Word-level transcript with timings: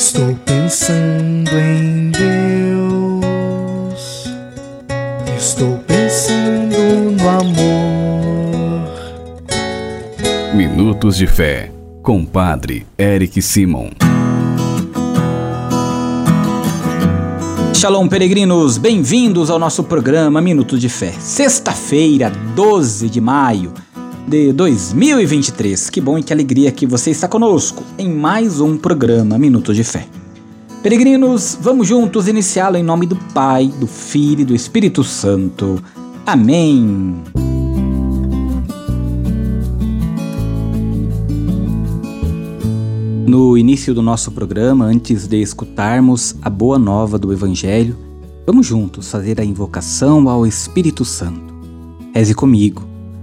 Estou 0.00 0.34
pensando 0.46 1.50
em 1.58 2.10
Deus. 2.10 2.24
Estou 5.36 5.76
pensando 5.86 6.74
no 7.20 7.28
amor. 7.28 8.88
Minutos 10.54 11.18
de 11.18 11.26
Fé, 11.26 11.70
com 12.02 12.24
Padre 12.24 12.86
Eric 12.96 13.42
Simon. 13.42 13.90
Shalom, 17.74 18.08
peregrinos, 18.08 18.78
bem-vindos 18.78 19.50
ao 19.50 19.58
nosso 19.58 19.84
programa 19.84 20.40
Minutos 20.40 20.80
de 20.80 20.88
Fé. 20.88 21.12
Sexta-feira, 21.20 22.32
12 22.54 23.10
de 23.10 23.20
maio 23.20 23.74
de 24.26 24.52
2023. 24.52 25.90
Que 25.90 26.00
bom 26.00 26.18
e 26.18 26.22
que 26.22 26.32
alegria 26.32 26.70
que 26.70 26.86
você 26.86 27.10
está 27.10 27.28
conosco 27.28 27.82
em 27.98 28.08
mais 28.08 28.60
um 28.60 28.76
programa 28.76 29.38
Minutos 29.38 29.76
de 29.76 29.84
Fé. 29.84 30.06
Peregrinos, 30.82 31.58
vamos 31.60 31.86
juntos 31.86 32.26
iniciá-lo 32.26 32.76
em 32.76 32.82
nome 32.82 33.06
do 33.06 33.16
Pai, 33.34 33.66
do 33.78 33.86
Filho 33.86 34.40
e 34.40 34.44
do 34.44 34.54
Espírito 34.54 35.04
Santo. 35.04 35.82
Amém. 36.26 37.22
No 43.26 43.56
início 43.56 43.94
do 43.94 44.02
nosso 44.02 44.32
programa, 44.32 44.86
antes 44.86 45.28
de 45.28 45.40
escutarmos 45.40 46.34
a 46.42 46.50
boa 46.50 46.78
nova 46.78 47.18
do 47.18 47.32
Evangelho, 47.32 47.96
vamos 48.46 48.66
juntos 48.66 49.10
fazer 49.10 49.40
a 49.40 49.44
invocação 49.44 50.28
ao 50.28 50.46
Espírito 50.46 51.04
Santo. 51.04 51.54
Reze 52.12 52.34
comigo 52.34 52.89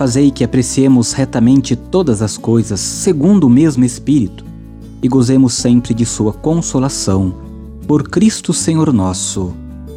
fazei 0.00 0.30
que 0.30 0.42
apreciemos 0.42 1.12
retamente 1.12 1.76
todas 1.76 2.22
as 2.22 2.38
coisas 2.38 2.80
segundo 2.80 3.44
o 3.44 3.50
mesmo 3.50 3.84
Espírito 3.84 4.46
e 5.02 5.06
gozemos 5.06 5.52
sempre 5.52 5.92
de 5.92 6.06
Sua 6.06 6.32
consolação. 6.32 7.34
Por 7.86 8.08
Cristo 8.08 8.54
Senhor 8.54 8.94
nosso. 8.94 9.52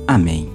Amém. 0.06 0.50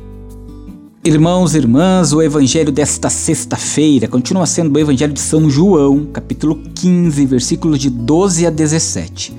Irmãos 1.02 1.54
e 1.54 1.56
irmãs, 1.56 2.12
o 2.12 2.20
evangelho 2.20 2.70
desta 2.70 3.08
sexta-feira 3.08 4.06
continua 4.06 4.44
sendo 4.44 4.76
o 4.76 4.78
evangelho 4.78 5.14
de 5.14 5.20
São 5.20 5.48
João, 5.48 6.04
capítulo 6.12 6.60
15, 6.74 7.24
versículos 7.24 7.78
de 7.78 7.88
12 7.88 8.46
a 8.46 8.50
17. 8.50 9.34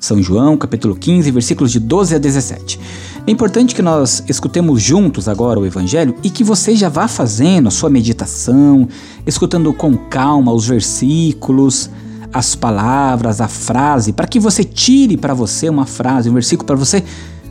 São 0.00 0.22
João, 0.22 0.56
capítulo 0.56 0.96
15, 0.96 1.30
versículos 1.30 1.70
de 1.70 1.78
12 1.78 2.14
a 2.14 2.18
17. 2.18 2.80
É 3.26 3.30
importante 3.30 3.74
que 3.74 3.82
nós 3.82 4.24
escutemos 4.28 4.82
juntos 4.82 5.28
agora 5.28 5.60
o 5.60 5.66
Evangelho 5.66 6.14
e 6.22 6.30
que 6.30 6.42
você 6.42 6.74
já 6.74 6.88
vá 6.88 7.06
fazendo 7.06 7.68
a 7.68 7.70
sua 7.70 7.90
meditação, 7.90 8.88
escutando 9.26 9.72
com 9.72 9.96
calma 9.96 10.52
os 10.52 10.66
versículos, 10.66 11.90
as 12.32 12.54
palavras, 12.54 13.40
a 13.40 13.48
frase, 13.48 14.12
para 14.12 14.26
que 14.26 14.40
você 14.40 14.64
tire 14.64 15.16
para 15.16 15.34
você 15.34 15.68
uma 15.68 15.86
frase, 15.86 16.30
um 16.30 16.34
versículo 16.34 16.66
para 16.66 16.76
você 16.76 17.04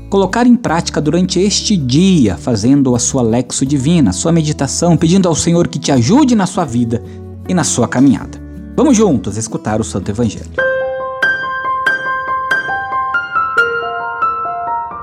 colocar 0.10 0.48
em 0.48 0.56
prática 0.56 1.00
durante 1.00 1.40
este 1.40 1.78
dia, 1.78 2.36
fazendo 2.36 2.96
a 2.96 3.00
sua 3.00 3.22
lexo 3.22 3.66
divina, 3.66 4.10
a 4.10 4.14
sua 4.14 4.32
meditação, 4.32 4.98
pedindo 4.98 5.28
ao 5.28 5.36
Senhor 5.36 5.68
que 5.68 5.78
te 5.78 5.92
ajude 5.92 6.34
na 6.36 6.48
sua 6.48 6.66
vida 6.66 7.04
e 7.48 7.54
na 7.54 7.64
sua 7.64 7.88
caminhada. 7.88 8.42
Vamos 8.76 8.98
juntos 8.98 9.38
escutar 9.38 9.80
o 9.80 9.84
Santo 9.84 10.10
Evangelho. 10.10 10.69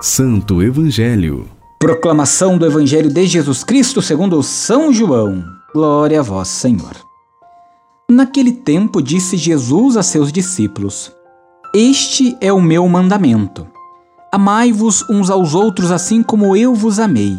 Santo 0.06 0.62
Evangelho. 0.62 1.48
Proclamação 1.80 2.56
do 2.56 2.64
Evangelho 2.64 3.12
de 3.12 3.26
Jesus 3.26 3.64
Cristo 3.64 4.00
segundo 4.00 4.40
São 4.40 4.92
João. 4.92 5.44
Glória 5.74 6.20
a 6.20 6.22
vós, 6.22 6.46
Senhor. 6.46 6.92
Naquele 8.08 8.52
tempo 8.52 9.02
disse 9.02 9.36
Jesus 9.36 9.96
a 9.96 10.04
seus 10.04 10.30
discípulos: 10.30 11.10
Este 11.74 12.36
é 12.40 12.52
o 12.52 12.62
meu 12.62 12.88
mandamento. 12.88 13.66
Amai-vos 14.32 15.04
uns 15.10 15.28
aos 15.28 15.54
outros 15.54 15.90
assim 15.90 16.22
como 16.22 16.56
eu 16.56 16.72
vos 16.72 17.00
amei. 17.00 17.36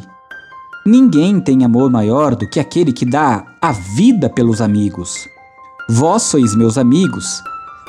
Ninguém 0.85 1.39
tem 1.39 1.63
amor 1.63 1.89
maior 1.89 2.35
do 2.35 2.49
que 2.49 2.59
aquele 2.59 2.91
que 2.91 3.05
dá 3.05 3.45
a 3.61 3.71
vida 3.71 4.29
pelos 4.29 4.59
amigos. 4.59 5.15
Vós 5.89 6.23
sois 6.23 6.53
meus 6.53 6.77
amigos, 6.77 7.41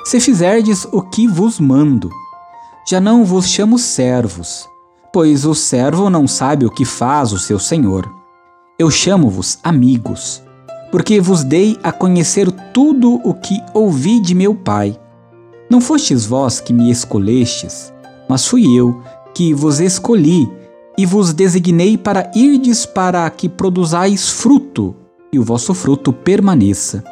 se 0.05 0.21
fizerdes 0.21 0.87
o 0.93 1.03
que 1.03 1.27
vos 1.27 1.59
mando. 1.59 2.09
Já 2.91 3.03
não 3.03 3.23
vos 3.23 3.47
chamo 3.47 3.79
servos, 3.79 4.67
pois 5.13 5.45
o 5.45 5.55
servo 5.55 6.09
não 6.09 6.27
sabe 6.27 6.65
o 6.65 6.71
que 6.71 6.87
faz 6.87 7.35
o 7.35 7.39
seu 7.39 7.59
senhor. 7.59 8.11
Eu 8.79 8.91
chamo-vos 8.91 9.59
amigos, 9.63 10.43
porque 10.91 11.21
vos 11.21 11.45
dei 11.45 11.79
a 11.83 11.93
conhecer 11.93 12.51
tudo 12.73 13.21
o 13.23 13.35
que 13.35 13.61
ouvi 13.75 14.19
de 14.21 14.35
meu 14.35 14.55
Pai. 14.55 14.99
Não 15.69 15.83
fostes 15.83 16.25
vós 16.25 16.61
que 16.61 16.73
me 16.73 16.91
escolhestes, 16.91 17.93
mas 18.27 18.47
fui 18.47 18.75
eu 18.75 19.03
que 19.35 19.53
vos 19.53 19.81
escolhi 19.81 20.51
e 20.97 21.05
vos 21.05 21.35
designei 21.35 21.99
para 21.99 22.31
irdes 22.35 22.87
para 22.87 23.29
que 23.29 23.51
produzais 23.51 24.31
fruto, 24.31 24.97
e 25.31 25.39
o 25.39 25.45
vosso 25.45 25.75
fruto 25.75 26.11
permaneça. 26.11 27.05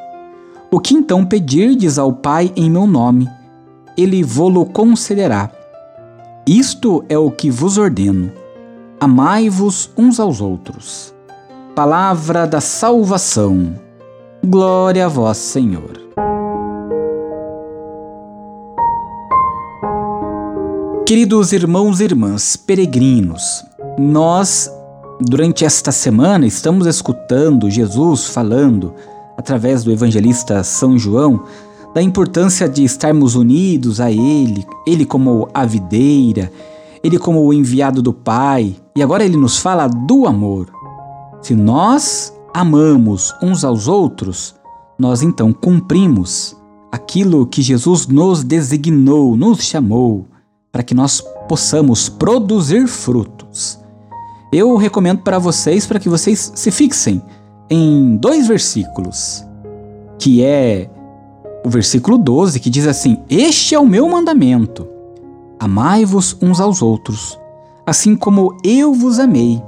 O 0.70 0.80
que 0.80 0.94
então 0.94 1.22
pedirdes 1.22 1.98
ao 1.98 2.14
Pai 2.14 2.50
em 2.56 2.70
meu 2.70 2.86
nome, 2.86 3.28
ele 3.94 4.22
vô-lo 4.22 4.64
concederá. 4.64 5.55
Isto 6.48 7.04
é 7.08 7.18
o 7.18 7.28
que 7.28 7.50
vos 7.50 7.76
ordeno: 7.76 8.30
amai-vos 9.00 9.90
uns 9.98 10.20
aos 10.20 10.40
outros. 10.40 11.12
Palavra 11.74 12.46
da 12.46 12.60
salvação. 12.60 13.74
Glória 14.44 15.06
a 15.06 15.08
vós, 15.08 15.38
Senhor. 15.38 16.00
Queridos 21.04 21.52
irmãos 21.52 21.98
e 21.98 22.04
irmãs, 22.04 22.56
peregrinos, 22.56 23.64
nós, 23.98 24.70
durante 25.20 25.64
esta 25.64 25.90
semana, 25.90 26.46
estamos 26.46 26.86
escutando 26.86 27.68
Jesus 27.68 28.26
falando, 28.26 28.94
através 29.36 29.82
do 29.82 29.90
evangelista 29.90 30.62
São 30.62 30.96
João, 30.96 31.42
da 31.96 32.02
importância 32.02 32.68
de 32.68 32.84
estarmos 32.84 33.34
unidos 33.36 34.02
a 34.02 34.10
Ele, 34.10 34.66
Ele 34.86 35.06
como 35.06 35.48
a 35.54 35.64
videira, 35.64 36.52
Ele 37.02 37.18
como 37.18 37.40
o 37.40 37.54
enviado 37.54 38.02
do 38.02 38.12
Pai, 38.12 38.76
e 38.94 39.02
agora 39.02 39.24
Ele 39.24 39.38
nos 39.38 39.56
fala 39.56 39.88
do 39.88 40.26
amor. 40.26 40.70
Se 41.40 41.54
nós 41.54 42.34
amamos 42.52 43.34
uns 43.42 43.64
aos 43.64 43.88
outros, 43.88 44.54
nós 44.98 45.22
então 45.22 45.54
cumprimos 45.54 46.54
aquilo 46.92 47.46
que 47.46 47.62
Jesus 47.62 48.06
nos 48.06 48.44
designou, 48.44 49.34
nos 49.34 49.62
chamou, 49.62 50.26
para 50.70 50.82
que 50.82 50.94
nós 50.94 51.24
possamos 51.48 52.10
produzir 52.10 52.86
frutos. 52.86 53.80
Eu 54.52 54.76
recomendo 54.76 55.22
para 55.22 55.38
vocês, 55.38 55.86
para 55.86 55.98
que 55.98 56.10
vocês 56.10 56.52
se 56.54 56.70
fixem 56.70 57.22
em 57.70 58.18
dois 58.18 58.48
versículos, 58.48 59.42
que 60.18 60.42
é 60.42 60.90
o 61.66 61.68
versículo 61.68 62.16
12, 62.16 62.60
que 62.60 62.70
diz 62.70 62.86
assim: 62.86 63.18
Este 63.28 63.74
é 63.74 63.80
o 63.80 63.84
meu 63.84 64.08
mandamento: 64.08 64.86
amai-vos 65.58 66.36
uns 66.40 66.60
aos 66.60 66.80
outros, 66.80 67.36
assim 67.84 68.14
como 68.14 68.56
eu 68.62 68.94
vos 68.94 69.18
amei. 69.18 69.60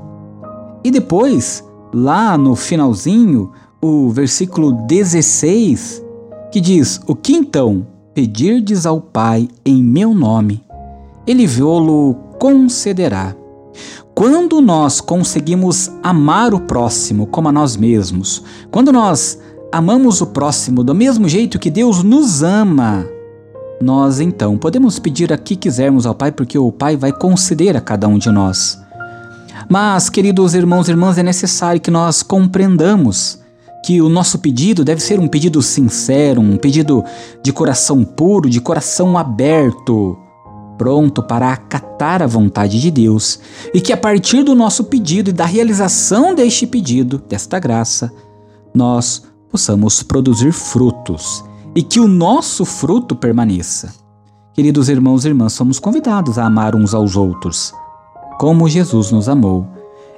E 0.84 0.92
depois, 0.92 1.64
lá 1.92 2.38
no 2.38 2.54
finalzinho, 2.54 3.50
o 3.82 4.10
versículo 4.10 4.70
16, 4.86 6.00
que 6.52 6.60
diz: 6.60 7.00
O 7.04 7.16
que 7.16 7.34
então 7.34 7.84
pedirdes 8.14 8.86
ao 8.86 9.00
Pai 9.00 9.48
em 9.66 9.82
meu 9.82 10.14
nome, 10.14 10.64
ele 11.26 11.48
vô-lo 11.48 12.14
concederá. 12.38 13.34
Quando 14.14 14.60
nós 14.60 15.00
conseguimos 15.00 15.90
amar 16.00 16.54
o 16.54 16.60
próximo 16.60 17.26
como 17.26 17.48
a 17.48 17.52
nós 17.52 17.76
mesmos, 17.76 18.44
quando 18.70 18.92
nós 18.92 19.38
amamos 19.70 20.20
o 20.20 20.26
próximo 20.26 20.82
do 20.82 20.94
mesmo 20.94 21.28
jeito 21.28 21.58
que 21.58 21.70
Deus 21.70 22.02
nos 22.02 22.42
ama, 22.42 23.06
nós 23.80 24.18
então 24.20 24.56
podemos 24.56 24.98
pedir 24.98 25.32
a 25.32 25.38
que 25.38 25.54
quisermos 25.54 26.06
ao 26.06 26.14
Pai, 26.14 26.32
porque 26.32 26.58
o 26.58 26.72
Pai 26.72 26.96
vai 26.96 27.12
conceder 27.12 27.76
a 27.76 27.80
cada 27.80 28.08
um 28.08 28.18
de 28.18 28.30
nós. 28.30 28.78
Mas, 29.68 30.08
queridos 30.08 30.54
irmãos 30.54 30.88
e 30.88 30.92
irmãs, 30.92 31.18
é 31.18 31.22
necessário 31.22 31.80
que 31.80 31.90
nós 31.90 32.22
compreendamos 32.22 33.40
que 33.84 34.00
o 34.00 34.08
nosso 34.08 34.38
pedido 34.38 34.84
deve 34.84 35.00
ser 35.00 35.20
um 35.20 35.28
pedido 35.28 35.62
sincero, 35.62 36.40
um 36.40 36.56
pedido 36.56 37.04
de 37.42 37.52
coração 37.52 38.04
puro, 38.04 38.50
de 38.50 38.60
coração 38.60 39.16
aberto, 39.16 40.18
pronto 40.76 41.22
para 41.22 41.52
acatar 41.52 42.22
a 42.22 42.26
vontade 42.26 42.80
de 42.80 42.90
Deus 42.90 43.38
e 43.74 43.80
que 43.80 43.92
a 43.92 43.96
partir 43.96 44.42
do 44.42 44.54
nosso 44.54 44.84
pedido 44.84 45.30
e 45.30 45.32
da 45.32 45.44
realização 45.44 46.34
deste 46.34 46.66
pedido, 46.66 47.22
desta 47.28 47.58
graça, 47.58 48.12
nós 48.72 49.27
possamos 49.50 50.02
produzir 50.02 50.52
frutos 50.52 51.44
e 51.74 51.82
que 51.82 52.00
o 52.00 52.08
nosso 52.08 52.64
fruto 52.64 53.14
permaneça. 53.14 53.94
Queridos 54.52 54.88
irmãos 54.88 55.24
e 55.24 55.28
irmãs, 55.28 55.52
somos 55.52 55.78
convidados 55.78 56.38
a 56.38 56.44
amar 56.44 56.74
uns 56.74 56.92
aos 56.92 57.16
outros, 57.16 57.72
como 58.38 58.68
Jesus 58.68 59.10
nos 59.12 59.28
amou. 59.28 59.66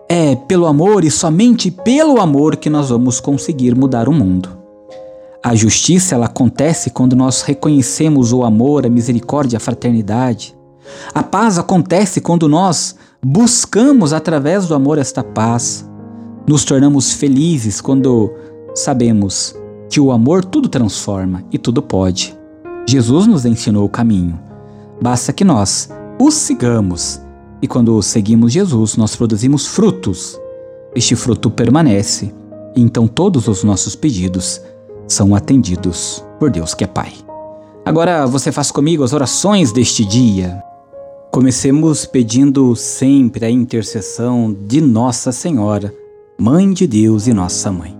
É 0.09 0.35
pelo 0.35 0.67
amor 0.67 1.05
e 1.05 1.11
somente 1.11 1.71
pelo 1.71 2.21
amor 2.21 2.57
que 2.57 2.71
nós 2.71 2.89
vamos 2.89 3.21
conseguir 3.21 3.77
mudar 3.77 4.09
o 4.09 4.13
mundo. 4.13 4.59
A 5.43 5.55
justiça 5.55 6.15
ela 6.15 6.27
acontece 6.27 6.91
quando 6.91 7.17
nós 7.17 7.43
reconhecemos 7.43 8.33
o 8.33 8.43
amor, 8.43 8.85
a 8.85 8.91
misericórdia, 8.91 9.57
a 9.57 9.61
fraternidade. 9.61 10.57
A 11.15 11.23
paz 11.23 11.59
acontece 11.59 12.21
quando 12.21 12.49
nós 12.49 12.97
buscamos 13.23 14.13
através 14.13 14.67
do 14.67 14.75
amor 14.75 14.99
esta 14.99 15.23
paz. 15.23 15.89
Nos 16.47 16.65
tornamos 16.65 17.13
felizes 17.13 17.81
quando 17.81 18.33
sabemos 18.75 19.55
que 19.89 20.01
o 20.01 20.13
amor 20.13 20.45
tudo 20.45 20.69
transforma 20.69 21.43
e 21.51 21.59
tudo 21.59 21.83
pode. 21.83 22.37
Jesus 22.89 23.27
nos 23.27 23.45
ensinou 23.45 23.85
o 23.85 23.89
caminho. 23.89 24.39
Basta 25.01 25.33
que 25.33 25.45
nós 25.45 25.89
o 26.19 26.31
sigamos. 26.31 27.21
E 27.63 27.67
quando 27.67 28.01
seguimos 28.03 28.53
Jesus, 28.53 28.97
nós 28.97 29.17
produzimos 29.17 29.67
frutos. 29.67 30.39
Este 30.95 31.15
fruto 31.17 31.51
permanece. 31.51 32.33
E 32.77 32.81
então 32.81 33.07
todos 33.07 33.49
os 33.49 33.65
nossos 33.65 33.97
pedidos 33.97 34.61
são 35.09 35.35
atendidos 35.35 36.25
por 36.39 36.51
Deus 36.51 36.73
que 36.75 36.85
é 36.85 36.87
Pai. 36.87 37.13
Agora 37.85 38.27
você 38.27 38.53
faz 38.53 38.71
comigo 38.71 39.03
as 39.03 39.13
orações 39.13 39.73
deste 39.73 40.05
dia. 40.05 40.63
Comecemos 41.33 42.07
pedindo 42.07 42.75
sempre 42.77 43.45
a 43.45 43.51
intercessão 43.51 44.57
de 44.67 44.81
Nossa 44.81 45.33
Senhora, 45.33 45.93
Mãe 46.39 46.73
de 46.73 46.87
Deus 46.87 47.27
e 47.27 47.33
Nossa 47.33 47.71
Mãe. 47.71 48.00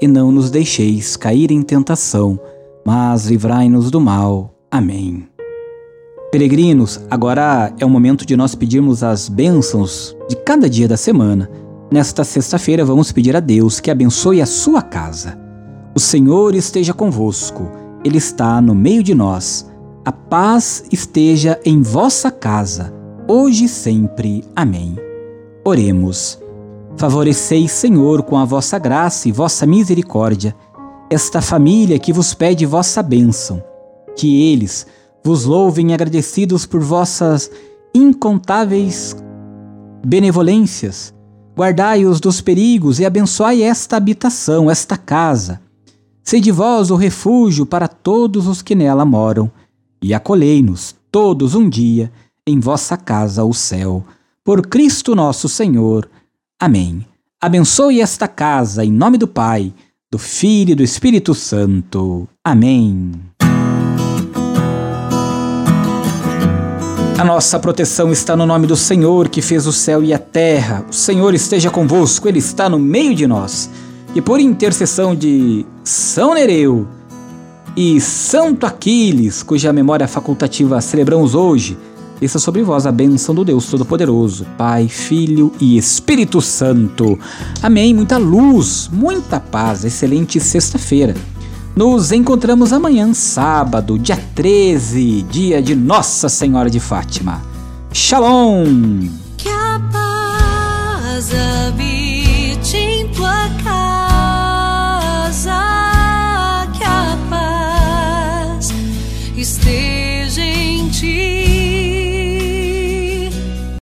e 0.00 0.08
não 0.08 0.30
nos 0.30 0.50
deixeis 0.50 1.16
cair 1.16 1.50
em 1.50 1.62
tentação, 1.62 2.38
mas 2.84 3.26
livrai-nos 3.26 3.90
do 3.90 4.00
mal. 4.00 4.54
Amém. 4.70 5.26
Peregrinos, 6.30 7.00
agora 7.08 7.72
é 7.78 7.86
o 7.86 7.88
momento 7.88 8.26
de 8.26 8.36
nós 8.36 8.54
pedirmos 8.54 9.04
as 9.04 9.28
bênçãos 9.28 10.16
de 10.28 10.34
cada 10.36 10.68
dia 10.68 10.88
da 10.88 10.96
semana. 10.96 11.48
Nesta 11.92 12.24
sexta-feira, 12.24 12.84
vamos 12.84 13.12
pedir 13.12 13.36
a 13.36 13.40
Deus 13.40 13.78
que 13.78 13.90
abençoe 13.90 14.42
a 14.42 14.46
sua 14.46 14.82
casa. 14.82 15.38
O 15.94 16.00
Senhor 16.00 16.56
esteja 16.56 16.92
convosco, 16.92 17.70
Ele 18.04 18.18
está 18.18 18.60
no 18.60 18.74
meio 18.74 19.02
de 19.02 19.14
nós. 19.14 19.70
A 20.04 20.10
paz 20.10 20.84
esteja 20.90 21.58
em 21.64 21.82
vossa 21.82 22.32
casa, 22.32 22.92
hoje 23.28 23.66
e 23.66 23.68
sempre. 23.68 24.44
Amém. 24.56 24.96
Oremos. 25.64 26.43
Favoreceis, 26.96 27.72
Senhor, 27.72 28.22
com 28.22 28.38
a 28.38 28.44
vossa 28.44 28.78
graça 28.78 29.28
e 29.28 29.32
vossa 29.32 29.66
misericórdia, 29.66 30.54
esta 31.10 31.42
família 31.42 31.98
que 31.98 32.12
vos 32.12 32.34
pede 32.34 32.64
vossa 32.64 33.02
bênção, 33.02 33.62
que 34.16 34.52
eles 34.52 34.86
vos 35.24 35.44
louvem 35.44 35.92
agradecidos 35.92 36.64
por 36.64 36.80
vossas 36.80 37.50
incontáveis 37.94 39.16
benevolências. 40.06 41.12
Guardai-os 41.56 42.20
dos 42.20 42.40
perigos 42.40 43.00
e 43.00 43.04
abençoai 43.04 43.62
esta 43.62 43.96
habitação, 43.96 44.70
esta 44.70 44.96
casa. 44.96 45.60
Sede 46.22 46.50
vós 46.50 46.90
o 46.90 46.96
refúgio 46.96 47.66
para 47.66 47.88
todos 47.88 48.46
os 48.46 48.62
que 48.62 48.74
nela 48.74 49.04
moram, 49.04 49.50
e 50.02 50.14
acolhei-nos 50.14 50.94
todos 51.10 51.54
um 51.54 51.68
dia 51.68 52.10
em 52.46 52.60
vossa 52.60 52.96
casa, 52.96 53.44
o 53.44 53.52
céu. 53.52 54.04
Por 54.44 54.66
Cristo 54.66 55.14
nosso 55.14 55.48
Senhor. 55.48 56.08
Amém. 56.64 57.04
Abençoe 57.42 58.00
esta 58.00 58.26
casa 58.26 58.82
em 58.82 58.90
nome 58.90 59.18
do 59.18 59.28
Pai, 59.28 59.70
do 60.10 60.18
Filho 60.18 60.70
e 60.70 60.74
do 60.74 60.82
Espírito 60.82 61.34
Santo. 61.34 62.26
Amém. 62.42 63.12
A 67.18 67.22
nossa 67.22 67.58
proteção 67.58 68.10
está 68.10 68.34
no 68.34 68.46
nome 68.46 68.66
do 68.66 68.76
Senhor 68.76 69.28
que 69.28 69.42
fez 69.42 69.66
o 69.66 69.72
céu 69.74 70.02
e 70.02 70.14
a 70.14 70.18
terra. 70.18 70.86
O 70.88 70.94
Senhor 70.94 71.34
esteja 71.34 71.68
convosco, 71.68 72.26
Ele 72.28 72.38
está 72.38 72.66
no 72.66 72.78
meio 72.78 73.14
de 73.14 73.26
nós. 73.26 73.68
E 74.14 74.22
por 74.22 74.40
intercessão 74.40 75.14
de 75.14 75.66
São 75.84 76.32
Nereu 76.32 76.88
e 77.76 78.00
Santo 78.00 78.64
Aquiles, 78.64 79.42
cuja 79.42 79.70
memória 79.70 80.08
facultativa 80.08 80.80
celebramos 80.80 81.34
hoje, 81.34 81.76
desça 82.24 82.38
sobre 82.38 82.62
vós 82.62 82.86
a 82.86 82.92
bênção 82.92 83.34
do 83.34 83.44
Deus 83.44 83.66
Todo-Poderoso, 83.66 84.46
Pai, 84.56 84.88
Filho 84.88 85.52
e 85.60 85.76
Espírito 85.76 86.40
Santo. 86.40 87.18
Amém. 87.62 87.92
Muita 87.92 88.16
luz, 88.16 88.88
muita 88.90 89.38
paz. 89.38 89.84
Excelente 89.84 90.40
sexta-feira. 90.40 91.14
Nos 91.76 92.12
encontramos 92.12 92.72
amanhã, 92.72 93.12
sábado, 93.12 93.98
dia 93.98 94.16
13, 94.34 95.20
dia 95.30 95.60
de 95.60 95.74
Nossa 95.74 96.30
Senhora 96.30 96.70
de 96.70 96.80
Fátima. 96.80 97.42
Shalom! 97.92 99.06
Que 99.36 99.50
a 99.50 99.78
paz 99.92 101.30
habite 101.68 102.74
em 102.74 103.08
tua 103.08 103.50
casa, 103.62 105.60
que 106.72 106.84
a 106.84 107.18
paz 107.28 108.72
esteja. 109.36 109.93